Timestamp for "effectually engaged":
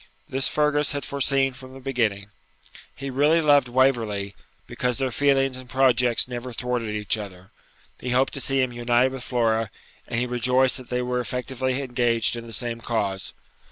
11.19-12.35